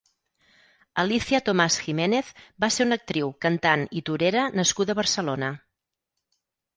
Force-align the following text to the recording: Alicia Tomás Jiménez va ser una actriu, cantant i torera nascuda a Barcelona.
Alicia 1.01 1.41
Tomás 1.49 1.75
Jiménez 1.87 2.31
va 2.65 2.69
ser 2.77 2.87
una 2.87 2.97
actriu, 3.01 3.29
cantant 3.47 3.83
i 3.99 4.03
torera 4.09 4.47
nascuda 4.61 4.97
a 4.97 4.99
Barcelona. 5.01 5.51